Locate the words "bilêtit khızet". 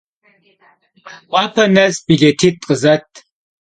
2.07-3.07